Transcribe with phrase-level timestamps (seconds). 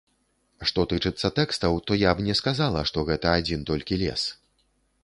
[0.69, 4.27] Што тычыцца тэкстаў, то я б не сказала, што гэта адзін толькі лес.